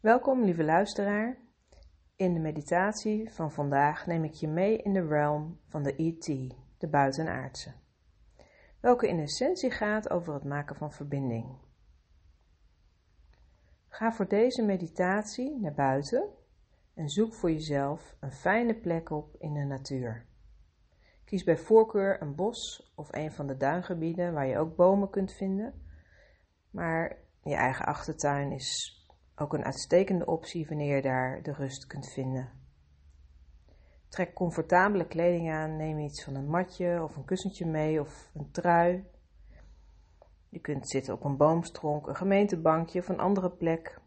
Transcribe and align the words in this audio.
Welkom, 0.00 0.44
lieve 0.44 0.64
luisteraar. 0.64 1.38
In 2.16 2.34
de 2.34 2.40
meditatie 2.40 3.32
van 3.32 3.52
vandaag 3.52 4.06
neem 4.06 4.24
ik 4.24 4.32
je 4.32 4.48
mee 4.48 4.76
in 4.76 4.92
de 4.92 5.06
realm 5.06 5.60
van 5.66 5.82
de 5.82 5.96
ET, 5.96 6.54
de 6.78 6.88
buitenaardse, 6.88 7.72
welke 8.80 9.08
in 9.08 9.20
essentie 9.20 9.70
gaat 9.70 10.10
over 10.10 10.34
het 10.34 10.44
maken 10.44 10.76
van 10.76 10.92
verbinding. 10.92 11.58
Ga 13.88 14.12
voor 14.12 14.28
deze 14.28 14.64
meditatie 14.64 15.60
naar 15.60 15.74
buiten 15.74 16.28
en 16.94 17.08
zoek 17.08 17.34
voor 17.34 17.50
jezelf 17.50 18.16
een 18.20 18.32
fijne 18.32 18.74
plek 18.74 19.10
op 19.10 19.36
in 19.38 19.54
de 19.54 19.64
natuur. 19.64 20.26
Kies 21.24 21.44
bij 21.44 21.56
voorkeur 21.56 22.22
een 22.22 22.34
bos 22.34 22.92
of 22.94 23.12
een 23.12 23.32
van 23.32 23.46
de 23.46 23.56
duingebieden 23.56 24.32
waar 24.32 24.46
je 24.46 24.58
ook 24.58 24.76
bomen 24.76 25.10
kunt 25.10 25.32
vinden, 25.32 25.82
maar 26.70 27.16
je 27.42 27.54
eigen 27.54 27.86
achtertuin 27.86 28.52
is 28.52 28.99
ook 29.40 29.52
een 29.52 29.64
uitstekende 29.64 30.26
optie 30.26 30.66
wanneer 30.66 30.96
je 30.96 31.02
daar 31.02 31.42
de 31.42 31.52
rust 31.52 31.86
kunt 31.86 32.08
vinden. 32.08 32.48
Trek 34.08 34.34
comfortabele 34.34 35.06
kleding 35.06 35.50
aan, 35.50 35.76
neem 35.76 35.98
iets 35.98 36.24
van 36.24 36.34
een 36.34 36.48
matje 36.48 37.02
of 37.02 37.16
een 37.16 37.24
kussentje 37.24 37.66
mee 37.66 38.00
of 38.00 38.30
een 38.34 38.50
trui. 38.50 39.04
Je 40.48 40.60
kunt 40.60 40.88
zitten 40.88 41.14
op 41.14 41.24
een 41.24 41.36
boomstronk, 41.36 42.06
een 42.06 42.16
gemeentebankje 42.16 43.00
of 43.00 43.08
een 43.08 43.20
andere 43.20 43.50
plek. 43.50 44.00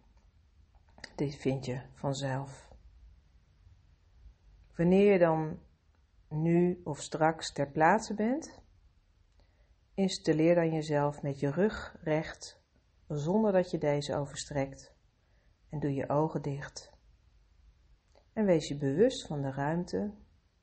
Dit 1.15 1.35
vind 1.35 1.65
je 1.65 1.81
vanzelf. 1.93 2.71
Wanneer 4.75 5.11
je 5.11 5.19
dan 5.19 5.59
nu 6.29 6.81
of 6.83 6.99
straks 7.01 7.51
ter 7.51 7.71
plaatse 7.71 8.13
bent, 8.13 8.61
installeer 9.93 10.55
dan 10.55 10.73
jezelf 10.73 11.21
met 11.21 11.39
je 11.39 11.51
rug 11.51 11.95
recht 12.01 12.61
zonder 13.07 13.51
dat 13.51 13.71
je 13.71 13.77
deze 13.77 14.15
overstrekt 14.15 14.92
en 15.73 15.79
doe 15.79 15.93
je 15.93 16.09
ogen 16.09 16.41
dicht. 16.41 16.93
En 18.33 18.45
wees 18.45 18.67
je 18.67 18.77
bewust 18.77 19.27
van 19.27 19.41
de 19.41 19.51
ruimte 19.51 20.13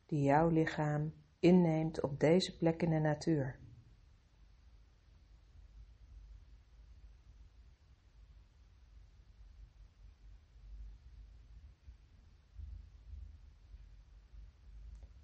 die 0.06 0.22
jouw 0.22 0.48
lichaam 0.48 1.14
inneemt 1.38 2.02
op 2.02 2.20
deze 2.20 2.56
plek 2.56 2.82
in 2.82 2.90
de 2.90 2.98
natuur. 2.98 3.58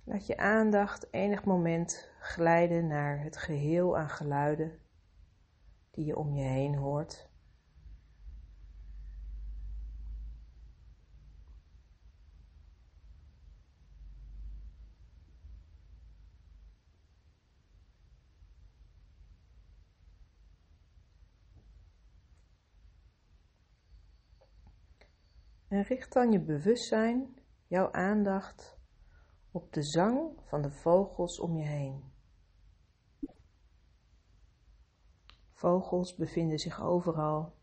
Laat 0.05 0.27
je 0.27 0.37
aandacht 0.37 1.13
enig 1.13 1.45
moment 1.45 2.11
glijden 2.21 2.87
naar 2.87 3.23
het 3.23 3.37
geheel 3.37 3.97
aan 3.97 4.11
geluiden 4.11 4.79
die 5.91 6.05
je 6.05 6.17
om 6.17 6.35
je 6.35 6.45
heen 6.45 6.75
hoort. 6.75 7.35
En 25.69 25.83
richt 25.83 26.13
dan 26.13 26.31
je 26.33 26.41
bewustzijn, 26.41 27.39
jouw 27.67 27.93
aandacht 27.93 28.79
op 29.51 29.73
de 29.73 29.83
zang 29.83 30.41
van 30.45 30.63
de 30.63 30.73
vogels 30.73 31.41
om 31.41 31.57
je 31.57 31.67
heen. 31.67 32.13
Vogels 35.53 36.15
bevinden 36.15 36.59
zich 36.59 36.81
overal, 36.81 37.55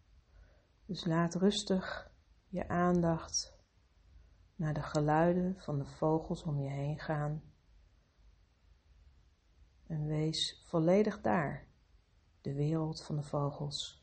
dus 0.86 1.06
laat 1.06 1.36
rustig 1.36 2.12
je 2.48 2.68
aandacht 2.68 3.58
naar 4.56 4.74
de 4.74 4.82
geluiden 4.82 5.60
van 5.60 5.78
de 5.78 5.86
vogels 5.86 6.44
om 6.44 6.60
je 6.60 6.70
heen 6.70 7.00
gaan 7.00 7.54
en 9.94 10.06
wees 10.06 10.62
volledig 10.66 11.22
daar, 11.22 11.68
de 12.42 12.54
wereld 12.54 13.04
van 13.04 13.16
de 13.16 13.24
vogels. 13.24 14.03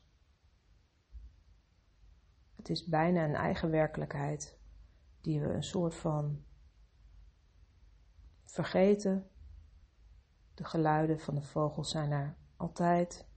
Is 2.71 2.85
bijna 2.85 3.23
een 3.23 3.35
eigen 3.35 3.69
werkelijkheid 3.69 4.59
die 5.21 5.41
we 5.41 5.47
een 5.47 5.63
soort 5.63 5.95
van 5.95 6.43
vergeten. 8.43 9.29
De 10.53 10.63
geluiden 10.63 11.19
van 11.19 11.35
de 11.35 11.41
vogels 11.41 11.89
zijn 11.89 12.11
er 12.11 12.37
altijd. 12.55 13.27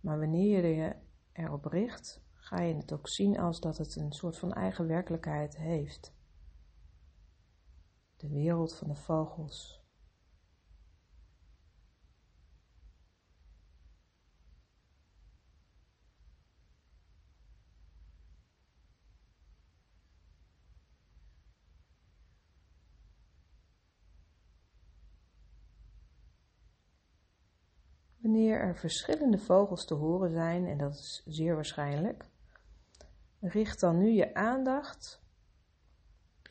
Maar 0.00 0.18
wanneer 0.18 0.66
je 0.66 0.74
je 0.74 0.96
erop 1.32 1.64
richt, 1.64 2.24
ga 2.32 2.60
je 2.60 2.74
het 2.74 2.92
ook 2.92 3.08
zien 3.08 3.38
als 3.38 3.60
dat 3.60 3.76
het 3.78 3.96
een 3.96 4.12
soort 4.12 4.38
van 4.38 4.52
eigen 4.52 4.86
werkelijkheid 4.86 5.56
heeft. 5.56 6.14
De 8.16 8.28
wereld 8.28 8.74
van 8.74 8.88
de 8.88 8.94
vogels. 8.94 9.85
Wanneer 28.26 28.60
er 28.60 28.76
verschillende 28.76 29.38
vogels 29.38 29.84
te 29.84 29.94
horen 29.94 30.30
zijn, 30.30 30.66
en 30.66 30.78
dat 30.78 30.92
is 30.92 31.22
zeer 31.26 31.54
waarschijnlijk, 31.54 32.24
richt 33.40 33.80
dan 33.80 33.98
nu 33.98 34.10
je 34.10 34.34
aandacht 34.34 35.22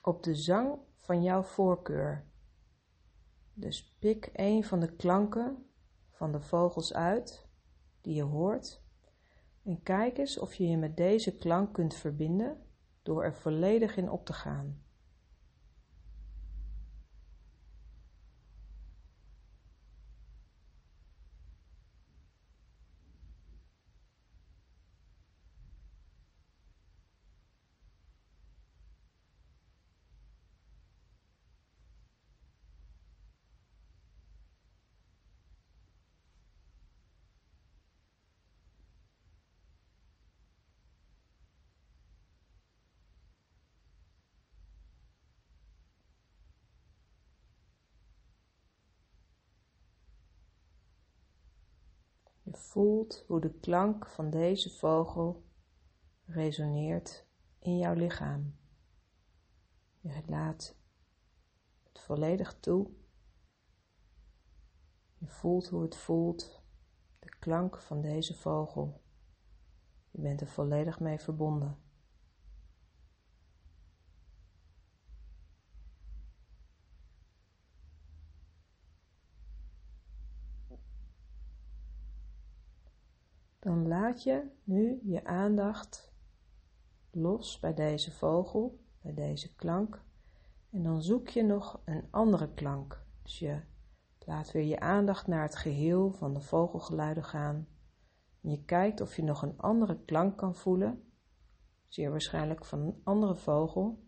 op 0.01 0.23
de 0.23 0.35
zang 0.35 0.79
van 0.95 1.23
jouw 1.23 1.41
voorkeur. 1.41 2.25
Dus 3.53 3.97
pik 3.99 4.29
een 4.33 4.63
van 4.63 4.79
de 4.79 4.95
klanken 4.95 5.69
van 6.09 6.31
de 6.31 6.41
vogels 6.41 6.93
uit 6.93 7.47
die 8.01 8.15
je 8.15 8.23
hoort 8.23 8.81
en 9.63 9.83
kijk 9.83 10.17
eens 10.17 10.39
of 10.39 10.53
je 10.53 10.67
je 10.67 10.77
met 10.77 10.97
deze 10.97 11.35
klank 11.35 11.73
kunt 11.73 11.95
verbinden 11.95 12.63
door 13.03 13.23
er 13.23 13.35
volledig 13.35 13.97
in 13.97 14.09
op 14.09 14.25
te 14.25 14.33
gaan. 14.33 14.84
Voelt 52.57 53.23
hoe 53.27 53.41
de 53.41 53.53
klank 53.59 54.07
van 54.07 54.29
deze 54.29 54.69
vogel 54.69 55.43
resoneert 56.25 57.25
in 57.59 57.77
jouw 57.77 57.93
lichaam. 57.93 58.55
Je 59.99 60.21
laat 60.27 60.75
het 61.83 61.99
volledig 61.99 62.59
toe. 62.59 62.89
Je 65.17 65.27
voelt 65.27 65.67
hoe 65.67 65.81
het 65.81 65.95
voelt, 65.95 66.61
de 67.19 67.29
klank 67.39 67.77
van 67.77 68.01
deze 68.01 68.33
vogel. 68.33 69.01
Je 70.11 70.21
bent 70.21 70.41
er 70.41 70.47
volledig 70.47 70.99
mee 70.99 71.19
verbonden. 71.19 71.84
Dan 83.75 83.87
laat 83.87 84.23
je 84.23 84.43
nu 84.63 84.99
je 85.03 85.25
aandacht 85.25 86.13
los 87.11 87.59
bij 87.59 87.73
deze 87.73 88.11
vogel, 88.11 88.79
bij 89.01 89.13
deze 89.13 89.55
klank. 89.55 90.03
En 90.69 90.83
dan 90.83 91.01
zoek 91.01 91.27
je 91.27 91.43
nog 91.43 91.81
een 91.85 92.07
andere 92.09 92.53
klank. 92.53 93.05
Dus 93.21 93.39
je 93.39 93.59
laat 94.25 94.51
weer 94.51 94.63
je 94.63 94.79
aandacht 94.79 95.27
naar 95.27 95.41
het 95.41 95.55
geheel 95.55 96.11
van 96.11 96.33
de 96.33 96.39
vogelgeluiden 96.39 97.23
gaan. 97.23 97.67
Je 98.39 98.65
kijkt 98.65 99.01
of 99.01 99.15
je 99.15 99.23
nog 99.23 99.41
een 99.41 99.57
andere 99.57 100.03
klank 100.05 100.37
kan 100.37 100.55
voelen, 100.55 101.03
zeer 101.87 102.09
waarschijnlijk 102.09 102.65
van 102.65 102.79
een 102.79 103.01
andere 103.03 103.35
vogel. 103.35 104.03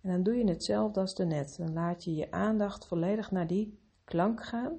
En 0.00 0.10
dan 0.10 0.22
doe 0.22 0.34
je 0.34 0.48
hetzelfde 0.48 1.00
als 1.00 1.14
daarnet. 1.14 1.56
Dan 1.56 1.72
laat 1.72 2.04
je 2.04 2.14
je 2.14 2.30
aandacht 2.30 2.86
volledig 2.86 3.30
naar 3.30 3.46
die 3.46 3.80
klank 4.04 4.44
gaan. 4.44 4.78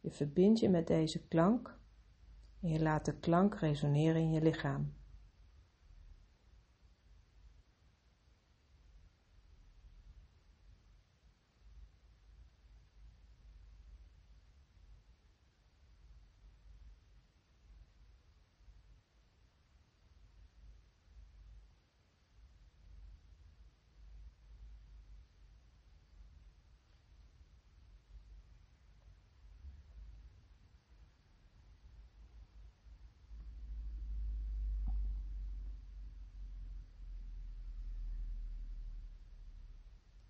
Je 0.00 0.10
verbindt 0.10 0.60
je 0.60 0.68
met 0.68 0.86
deze 0.86 1.26
klank 1.28 1.76
je 2.68 2.82
laat 2.82 3.04
de 3.04 3.12
klank 3.12 3.54
resoneren 3.54 4.20
in 4.20 4.32
je 4.32 4.42
lichaam. 4.42 4.92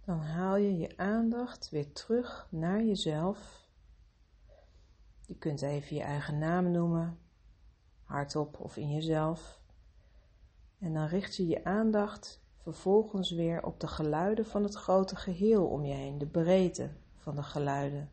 Dan 0.06 0.19
haal 0.20 0.56
je 0.56 0.76
je 0.76 0.97
aandacht 0.97 1.70
weer 1.70 1.93
terug 1.93 2.47
naar 2.50 2.82
jezelf. 2.82 3.69
Je 5.20 5.35
kunt 5.35 5.62
even 5.62 5.97
je 5.97 6.03
eigen 6.03 6.38
naam 6.38 6.70
noemen, 6.70 7.19
hardop 8.03 8.61
of 8.61 8.76
in 8.76 8.93
jezelf. 8.93 9.61
En 10.79 10.94
dan 10.94 11.06
richt 11.06 11.37
je 11.37 11.47
je 11.47 11.64
aandacht 11.64 12.43
vervolgens 12.56 13.31
weer 13.31 13.64
op 13.64 13.81
de 13.81 13.87
geluiden 13.87 14.47
van 14.47 14.62
het 14.62 14.75
grote 14.75 15.17
geheel 15.17 15.67
om 15.67 15.85
je 15.85 15.94
heen, 15.94 16.19
de 16.19 16.26
breedte 16.26 16.91
van 17.17 17.37
de 17.37 17.43
geluiden. 17.43 18.11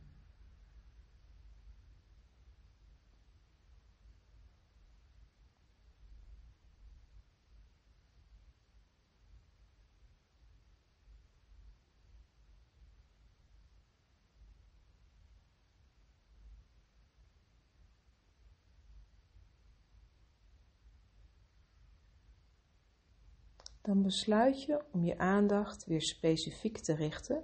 Dan 23.84 24.02
besluit 24.02 24.64
je 24.64 24.84
om 24.92 25.04
je 25.04 25.18
aandacht 25.18 25.86
weer 25.86 26.02
specifiek 26.02 26.78
te 26.78 26.96
richten 26.96 27.44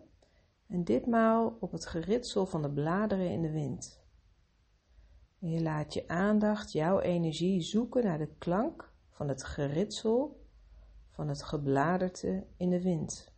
en 0.68 0.84
ditmaal 0.84 1.58
op 1.60 1.72
het 1.72 1.86
geritsel 1.86 2.46
van 2.46 2.62
de 2.62 2.72
bladeren 2.72 3.32
in 3.32 3.42
de 3.42 3.52
wind. 3.52 4.02
Je 5.38 5.62
laat 5.62 5.94
je 5.94 6.08
aandacht, 6.08 6.72
jouw 6.72 7.00
energie 7.00 7.62
zoeken 7.62 8.04
naar 8.04 8.18
de 8.18 8.36
klank 8.38 8.94
van 9.10 9.28
het 9.28 9.44
geritsel 9.44 10.46
van 11.10 11.28
het 11.28 11.44
gebladerte 11.44 12.48
in 12.58 12.70
de 12.70 12.82
wind. 12.82 13.34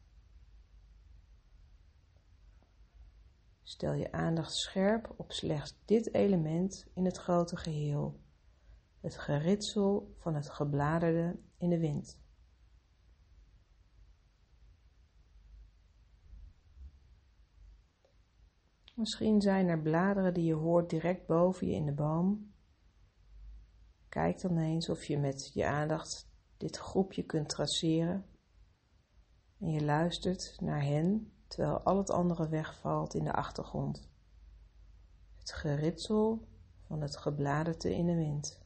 Stel 3.63 3.93
je 3.93 4.11
aandacht 4.11 4.53
scherp 4.53 5.13
op 5.17 5.31
slechts 5.31 5.77
dit 5.85 6.13
element 6.13 6.87
in 6.93 7.05
het 7.05 7.17
grote 7.17 7.57
geheel, 7.57 8.19
het 8.99 9.17
geritsel 9.17 10.13
van 10.17 10.35
het 10.35 10.49
gebladerde 10.49 11.39
in 11.57 11.69
de 11.69 11.79
wind. 11.79 12.20
Misschien 18.93 19.41
zijn 19.41 19.67
er 19.67 19.81
bladeren 19.81 20.33
die 20.33 20.45
je 20.45 20.53
hoort 20.53 20.89
direct 20.89 21.25
boven 21.25 21.67
je 21.67 21.73
in 21.73 21.85
de 21.85 21.93
boom. 21.93 22.53
Kijk 24.09 24.41
dan 24.41 24.57
eens 24.57 24.89
of 24.89 25.03
je 25.03 25.17
met 25.17 25.51
je 25.53 25.65
aandacht 25.65 26.29
dit 26.57 26.77
groepje 26.77 27.23
kunt 27.23 27.49
traceren. 27.49 28.25
En 29.59 29.71
je 29.71 29.83
luistert 29.83 30.57
naar 30.61 30.83
hen 30.83 31.31
terwijl 31.47 31.79
al 31.79 31.97
het 31.97 32.09
andere 32.09 32.49
wegvalt 32.49 33.13
in 33.13 33.23
de 33.23 33.33
achtergrond. 33.33 34.09
Het 35.37 35.51
geritsel 35.51 36.47
van 36.81 37.01
het 37.01 37.17
gebladerte 37.17 37.95
in 37.95 38.05
de 38.05 38.15
wind. 38.15 38.61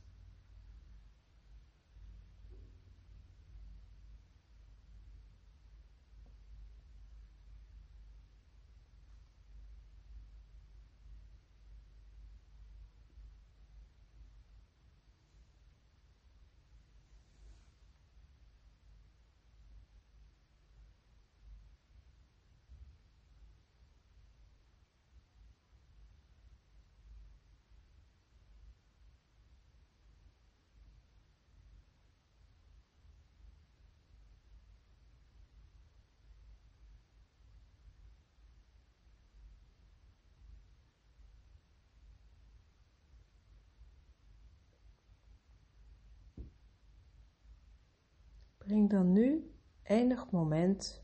Breng 48.76 48.90
dan 48.90 49.12
nu 49.12 49.52
enig 49.84 50.32
moment 50.32 51.04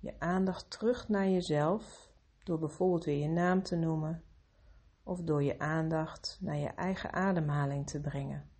je 0.00 0.20
aandacht 0.20 0.70
terug 0.70 1.08
naar 1.08 1.28
jezelf 1.28 2.12
door 2.44 2.58
bijvoorbeeld 2.58 3.04
weer 3.04 3.18
je 3.18 3.28
naam 3.28 3.62
te 3.62 3.76
noemen 3.76 4.24
of 5.02 5.22
door 5.22 5.42
je 5.42 5.58
aandacht 5.58 6.38
naar 6.40 6.56
je 6.56 6.68
eigen 6.68 7.12
ademhaling 7.12 7.86
te 7.86 8.00
brengen. 8.00 8.50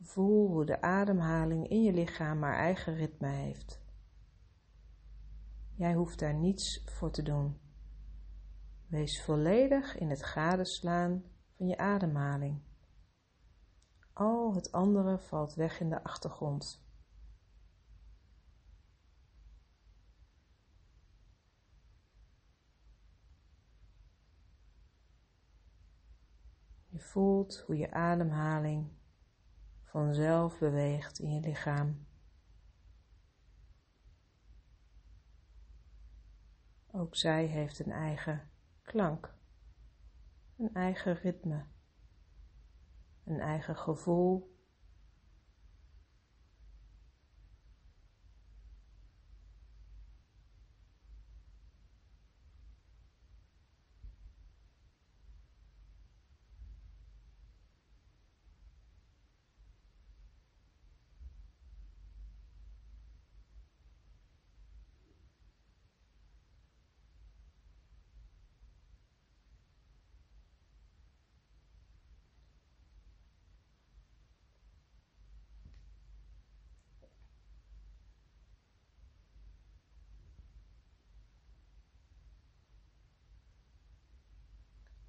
Voel 0.00 0.48
hoe 0.48 0.64
de 0.64 0.80
ademhaling 0.80 1.68
in 1.68 1.82
je 1.82 1.92
lichaam 1.92 2.42
haar 2.42 2.56
eigen 2.56 2.94
ritme 2.94 3.28
heeft. 3.28 3.82
Jij 5.74 5.94
hoeft 5.94 6.18
daar 6.18 6.34
niets 6.34 6.82
voor 6.84 7.10
te 7.10 7.22
doen. 7.22 7.58
Wees 8.86 9.22
volledig 9.22 9.96
in 9.98 10.10
het 10.10 10.24
gadeslaan 10.24 11.24
van 11.56 11.66
je 11.66 11.76
ademhaling. 11.76 12.62
Al 14.14 14.54
het 14.54 14.72
andere 14.72 15.18
valt 15.18 15.54
weg 15.54 15.80
in 15.80 15.90
de 15.90 16.04
achtergrond. 16.04 16.82
Je 26.88 27.00
voelt 27.00 27.58
hoe 27.58 27.76
je 27.76 27.90
ademhaling 27.90 28.92
vanzelf 29.82 30.58
beweegt 30.58 31.18
in 31.18 31.34
je 31.34 31.40
lichaam. 31.40 32.06
Ook 36.90 37.16
zij 37.16 37.44
heeft 37.44 37.78
een 37.78 37.92
eigen 37.92 38.50
klank, 38.82 39.34
een 40.56 40.74
eigen 40.74 41.14
ritme 41.14 41.64
een 43.24 43.40
eigen 43.40 43.76
gevoel. 43.76 44.53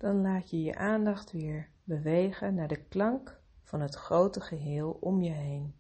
Dan 0.06 0.22
laat 0.22 0.50
je 0.50 0.62
je 0.62 0.76
aandacht 0.76 1.32
weer 1.32 1.70
bewegen 1.84 2.56
naar 2.56 2.68
de 2.68 2.86
klank 2.86 3.42
van 3.64 3.82
het 3.82 3.96
grote 3.96 4.42
geheel 4.42 4.92
om 4.92 5.22
je 5.22 5.32
heen. 5.32 5.76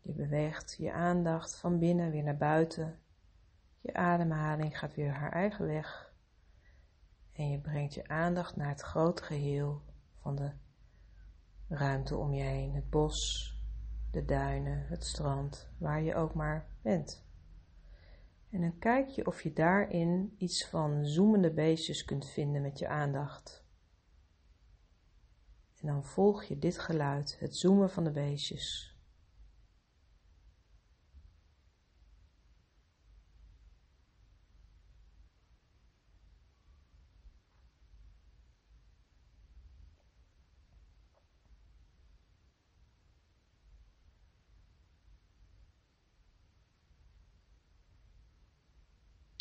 Je 0.00 0.12
beweegt 0.12 0.76
je 0.78 0.92
aandacht 0.92 1.56
van 1.56 1.78
binnen 1.78 2.10
weer 2.10 2.22
naar 2.22 2.36
buiten. 2.36 2.98
Je 3.80 3.94
ademhaling 3.94 4.78
gaat 4.78 4.94
weer 4.94 5.12
haar 5.12 5.32
eigen 5.32 5.66
weg. 5.66 6.14
En 7.32 7.50
je 7.50 7.60
brengt 7.60 7.94
je 7.94 8.08
aandacht 8.08 8.56
naar 8.56 8.68
het 8.68 8.80
grote 8.80 9.22
geheel 9.22 9.82
van 10.20 10.34
de 10.34 10.52
ruimte 11.68 12.16
om 12.16 12.32
je 12.32 12.42
heen. 12.42 12.74
Het 12.74 12.90
bos, 12.90 13.50
de 14.10 14.24
duinen, 14.24 14.86
het 14.86 15.04
strand, 15.04 15.70
waar 15.78 16.02
je 16.02 16.14
ook 16.14 16.34
maar 16.34 16.66
bent. 16.82 17.23
En 18.54 18.60
dan 18.60 18.78
kijk 18.78 19.08
je 19.08 19.26
of 19.26 19.42
je 19.42 19.52
daarin 19.52 20.34
iets 20.38 20.66
van 20.66 21.06
zoemende 21.06 21.52
beestjes 21.52 22.04
kunt 22.04 22.26
vinden 22.26 22.62
met 22.62 22.78
je 22.78 22.88
aandacht. 22.88 23.64
En 25.80 25.86
dan 25.86 26.04
volg 26.04 26.44
je 26.44 26.58
dit 26.58 26.78
geluid, 26.78 27.36
het 27.40 27.56
zoemen 27.56 27.90
van 27.90 28.04
de 28.04 28.10
beestjes. 28.10 28.93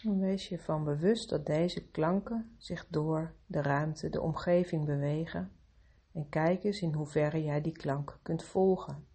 Dan 0.03 0.19
wees 0.19 0.49
je 0.49 0.59
van 0.59 0.83
bewust 0.83 1.29
dat 1.29 1.45
deze 1.45 1.89
klanken 1.89 2.55
zich 2.57 2.87
door 2.89 3.33
de 3.45 3.61
ruimte, 3.61 4.09
de 4.09 4.21
omgeving 4.21 4.85
bewegen 4.85 5.51
en 6.11 6.29
kijk 6.29 6.63
eens 6.63 6.81
in 6.81 6.93
hoeverre 6.93 7.43
jij 7.43 7.61
die 7.61 7.71
klank 7.71 8.19
kunt 8.21 8.43
volgen. 8.43 9.05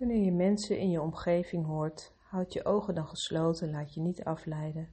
Wanneer 0.00 0.24
je 0.24 0.32
mensen 0.32 0.78
in 0.78 0.90
je 0.90 1.00
omgeving 1.00 1.66
hoort, 1.66 2.14
houd 2.18 2.52
je 2.52 2.64
ogen 2.64 2.94
dan 2.94 3.06
gesloten, 3.06 3.70
laat 3.70 3.94
je 3.94 4.00
niet 4.00 4.24
afleiden. 4.24 4.88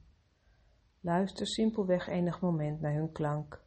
Luister 0.99 1.47
simpelweg 1.47 2.07
enig 2.07 2.41
moment 2.41 2.81
naar 2.81 2.93
hun 2.93 3.11
klank 3.11 3.63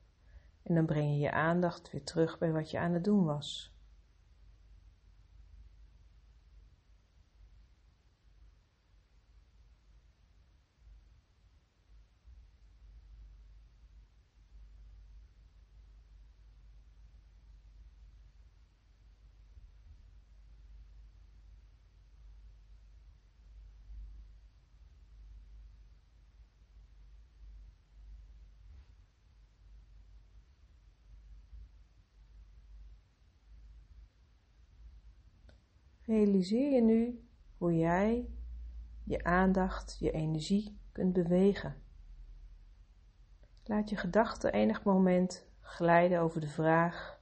en 0.63 0.75
dan 0.75 0.87
breng 0.87 1.11
je 1.11 1.19
je 1.19 1.31
aandacht 1.31 1.91
weer 1.91 2.05
terug 2.05 2.39
bij 2.39 2.53
wat 2.53 2.71
je 2.71 2.79
aan 2.79 2.93
het 2.93 3.05
doen 3.05 3.25
was. 3.25 3.75
Realiseer 36.11 36.71
je 36.71 36.83
nu 36.83 37.25
hoe 37.57 37.76
jij 37.76 38.29
je 39.05 39.25
aandacht, 39.25 39.97
je 40.00 40.11
energie 40.11 40.79
kunt 40.93 41.12
bewegen. 41.12 41.83
Laat 43.64 43.90
je 43.90 43.97
gedachten 43.97 44.52
enig 44.52 44.85
moment 44.85 45.49
glijden 45.61 46.21
over 46.21 46.40
de 46.40 46.49
vraag: 46.49 47.21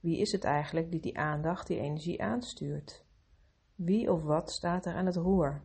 wie 0.00 0.18
is 0.18 0.32
het 0.32 0.44
eigenlijk 0.44 0.90
die 0.90 1.00
die 1.00 1.18
aandacht, 1.18 1.66
die 1.66 1.78
energie 1.78 2.22
aanstuurt? 2.22 3.04
Wie 3.74 4.12
of 4.12 4.22
wat 4.22 4.50
staat 4.50 4.86
er 4.86 4.94
aan 4.94 5.06
het 5.06 5.16
roer? 5.16 5.62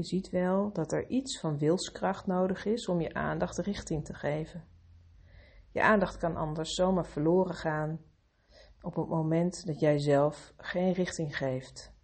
Je 0.00 0.06
ziet 0.06 0.30
wel 0.30 0.72
dat 0.72 0.92
er 0.92 1.08
iets 1.08 1.40
van 1.40 1.58
wilskracht 1.58 2.26
nodig 2.26 2.64
is 2.64 2.88
om 2.88 3.00
je 3.00 3.14
aandacht 3.14 3.58
richting 3.58 4.04
te 4.04 4.14
geven. 4.14 4.64
Je 5.70 5.82
aandacht 5.82 6.16
kan 6.16 6.36
anders 6.36 6.74
zomaar 6.74 7.06
verloren 7.06 7.54
gaan 7.54 8.00
op 8.82 8.94
het 8.94 9.08
moment 9.08 9.66
dat 9.66 9.80
jij 9.80 9.98
zelf 9.98 10.54
geen 10.56 10.92
richting 10.92 11.36
geeft. 11.36 11.94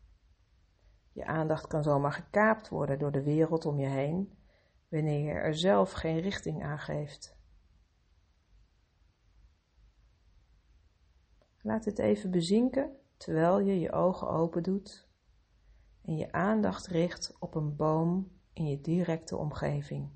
Je 1.12 1.24
aandacht 1.24 1.66
kan 1.66 1.82
zomaar 1.82 2.12
gekaapt 2.12 2.68
worden 2.68 2.98
door 2.98 3.12
de 3.12 3.22
wereld 3.22 3.66
om 3.66 3.78
je 3.78 3.88
heen 3.88 4.38
wanneer 4.88 5.20
je 5.20 5.30
er 5.30 5.54
zelf 5.54 5.92
geen 5.92 6.20
richting 6.20 6.62
aan 6.62 6.78
geeft. 6.78 7.36
Laat 11.62 11.84
het 11.84 11.98
even 11.98 12.30
bezinken 12.30 12.96
terwijl 13.16 13.58
je 13.60 13.80
je 13.80 13.92
ogen 13.92 14.28
open 14.28 14.62
doet 14.62 15.05
en 16.06 16.16
je 16.16 16.32
aandacht 16.32 16.86
richt 16.86 17.36
op 17.38 17.54
een 17.54 17.76
boom 17.76 18.30
in 18.52 18.66
je 18.66 18.80
directe 18.80 19.36
omgeving. 19.36 20.10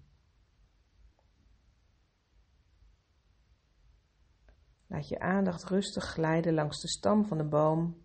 Laat 4.86 5.08
je 5.08 5.20
aandacht 5.20 5.64
rustig 5.64 6.04
glijden 6.04 6.54
langs 6.54 6.80
de 6.80 6.88
stam 6.88 7.24
van 7.24 7.38
de 7.38 7.44
boom 7.44 8.02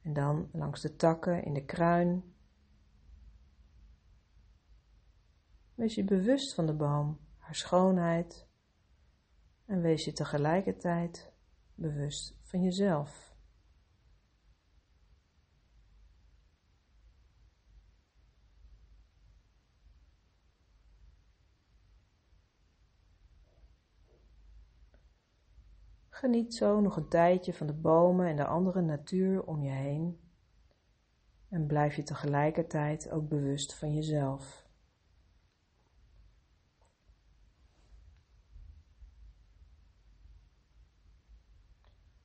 en 0.00 0.12
dan 0.12 0.48
langs 0.52 0.80
de 0.80 0.96
takken 0.96 1.44
in 1.44 1.54
de 1.54 1.64
kruin. 1.64 2.34
Wees 5.74 5.94
je 5.94 6.04
bewust 6.04 6.54
van 6.54 6.66
de 6.66 6.74
boom, 6.74 7.18
haar 7.36 7.54
schoonheid 7.54 8.48
en 9.66 9.80
wees 9.80 10.04
je 10.04 10.12
tegelijkertijd 10.12 11.32
bewust 11.74 12.38
van 12.42 12.62
jezelf. 12.62 13.23
Geniet 26.14 26.54
zo 26.54 26.80
nog 26.80 26.96
een 26.96 27.08
tijdje 27.08 27.54
van 27.54 27.66
de 27.66 27.72
bomen 27.72 28.26
en 28.26 28.36
de 28.36 28.46
andere 28.46 28.80
natuur 28.80 29.44
om 29.44 29.62
je 29.62 29.70
heen 29.70 30.20
en 31.48 31.66
blijf 31.66 31.96
je 31.96 32.02
tegelijkertijd 32.02 33.10
ook 33.10 33.28
bewust 33.28 33.74
van 33.74 33.94
jezelf. 33.94 34.68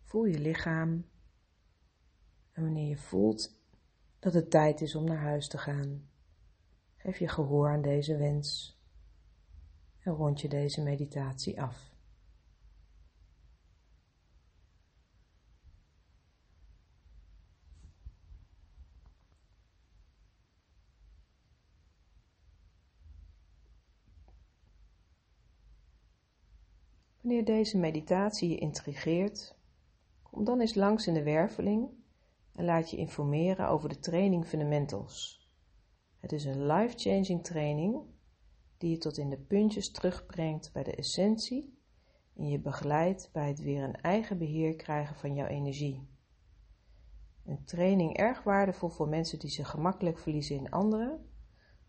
Voel 0.01 0.25
je 0.25 0.39
lichaam 0.39 1.05
en 2.51 2.63
wanneer 2.63 2.88
je 2.88 2.98
voelt 2.98 3.62
dat 4.19 4.34
het 4.34 4.51
tijd 4.51 4.81
is 4.81 4.96
om 4.96 5.03
naar 5.03 5.22
huis 5.22 5.48
te 5.48 5.58
gaan, 5.58 6.10
geef 6.96 7.17
je 7.17 7.27
gehoor 7.27 7.69
aan 7.69 7.81
deze 7.81 8.17
wens 8.17 8.79
en 10.00 10.13
rond 10.13 10.41
je 10.41 10.50
deze 10.50 10.84
meditatie 10.84 11.62
af. 11.62 11.88
Wanneer 27.29 27.48
deze 27.48 27.77
meditatie 27.77 28.50
je 28.50 28.57
intrigeert, 28.57 29.55
kom 30.21 30.43
dan 30.43 30.59
eens 30.59 30.75
langs 30.75 31.07
in 31.07 31.13
de 31.13 31.24
werveling 31.24 31.89
en 32.53 32.65
laat 32.65 32.89
je 32.89 32.98
informeren 32.98 33.67
over 33.67 33.89
de 33.89 34.00
training 34.00 34.45
Fundamentals. 34.45 35.48
Het 36.19 36.31
is 36.31 36.45
een 36.45 36.65
life-changing 36.65 37.43
training 37.43 38.01
die 38.77 38.89
je 38.89 38.98
tot 38.98 39.17
in 39.17 39.29
de 39.29 39.38
puntjes 39.38 39.91
terugbrengt 39.91 40.74
bij 40.74 40.83
de 40.83 40.95
essentie 40.95 41.77
en 42.36 42.48
je 42.48 42.59
begeleidt 42.59 43.29
bij 43.33 43.48
het 43.48 43.59
weer 43.59 43.83
een 43.83 44.01
eigen 44.01 44.38
beheer 44.38 44.75
krijgen 44.75 45.15
van 45.15 45.36
jouw 45.36 45.48
energie. 45.48 46.07
Een 47.45 47.63
training 47.65 48.17
erg 48.17 48.43
waardevol 48.43 48.89
voor 48.89 49.09
mensen 49.09 49.39
die 49.39 49.50
zich 49.50 49.69
gemakkelijk 49.69 50.17
verliezen 50.17 50.55
in 50.55 50.71
anderen, 50.71 51.29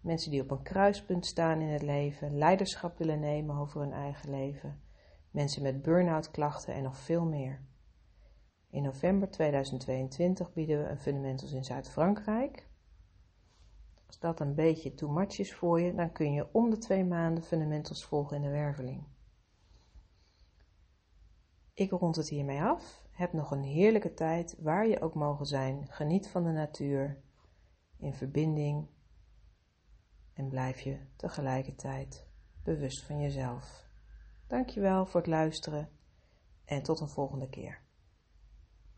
mensen 0.00 0.30
die 0.30 0.42
op 0.42 0.50
een 0.50 0.62
kruispunt 0.62 1.26
staan 1.26 1.60
in 1.60 1.68
het 1.68 1.82
leven, 1.82 2.38
leiderschap 2.38 2.98
willen 2.98 3.20
nemen 3.20 3.56
over 3.56 3.80
hun 3.80 3.92
eigen 3.92 4.30
leven 4.30 4.88
mensen 5.30 5.62
met 5.62 5.82
burn-out 5.82 6.30
klachten 6.30 6.74
en 6.74 6.82
nog 6.82 6.96
veel 6.96 7.24
meer. 7.24 7.60
In 8.70 8.82
november 8.82 9.30
2022 9.30 10.52
bieden 10.52 10.82
we 10.82 10.88
een 10.88 10.98
Fundamentals 10.98 11.52
in 11.52 11.64
Zuid-Frankrijk. 11.64 12.68
Als 14.06 14.18
dat 14.18 14.40
een 14.40 14.54
beetje 14.54 14.94
too 14.94 15.10
much 15.10 15.38
is 15.38 15.54
voor 15.54 15.80
je, 15.80 15.94
dan 15.94 16.12
kun 16.12 16.32
je 16.32 16.48
om 16.52 16.70
de 16.70 16.78
twee 16.78 17.04
maanden 17.04 17.44
Fundamentals 17.44 18.04
volgen 18.04 18.36
in 18.36 18.42
de 18.42 18.50
werveling. 18.50 19.04
Ik 21.74 21.90
rond 21.90 22.16
het 22.16 22.28
hiermee 22.28 22.62
af. 22.62 23.04
Heb 23.10 23.32
nog 23.32 23.50
een 23.50 23.62
heerlijke 23.62 24.14
tijd 24.14 24.56
waar 24.58 24.86
je 24.86 25.00
ook 25.00 25.14
mogen 25.14 25.46
zijn. 25.46 25.86
Geniet 25.90 26.28
van 26.28 26.44
de 26.44 26.50
natuur, 26.50 27.22
in 27.96 28.14
verbinding 28.14 28.86
en 30.32 30.48
blijf 30.48 30.80
je 30.80 30.98
tegelijkertijd 31.16 32.26
bewust 32.62 33.02
van 33.02 33.20
jezelf. 33.20 33.89
Dankjewel 34.50 35.06
voor 35.06 35.20
het 35.20 35.28
luisteren 35.28 35.88
en 36.64 36.82
tot 36.82 37.00
een 37.00 37.08
volgende 37.08 37.48
keer. 37.48 37.80